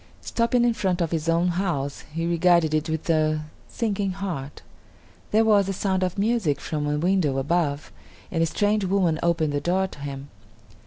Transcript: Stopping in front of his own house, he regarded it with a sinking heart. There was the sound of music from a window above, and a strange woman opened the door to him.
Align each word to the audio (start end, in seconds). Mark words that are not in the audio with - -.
Stopping 0.21 0.65
in 0.65 0.73
front 0.73 0.99
of 0.99 1.11
his 1.11 1.29
own 1.29 1.49
house, 1.49 2.05
he 2.11 2.25
regarded 2.25 2.73
it 2.73 2.89
with 2.89 3.07
a 3.07 3.43
sinking 3.67 4.13
heart. 4.13 4.63
There 5.29 5.45
was 5.45 5.67
the 5.67 5.73
sound 5.73 6.01
of 6.01 6.17
music 6.17 6.59
from 6.59 6.87
a 6.87 6.97
window 6.97 7.37
above, 7.37 7.91
and 8.31 8.41
a 8.41 8.47
strange 8.47 8.83
woman 8.83 9.19
opened 9.21 9.53
the 9.53 9.61
door 9.61 9.85
to 9.85 9.99
him. 9.99 10.29